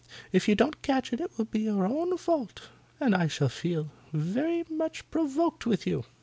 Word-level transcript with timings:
If 0.31 0.47
you 0.47 0.55
don't 0.55 0.81
catch 0.81 1.13
it, 1.13 1.19
it 1.21 1.29
will 1.37 1.45
be 1.45 1.59
your 1.59 1.85
own 1.85 2.17
fault, 2.17 2.69
and 2.99 3.13
I 3.13 3.27
shall 3.27 3.49
feel 3.49 3.89
very 4.11 4.63
much 4.67 5.07
provoked 5.11 5.67
with 5.67 5.85
you." 5.85 6.05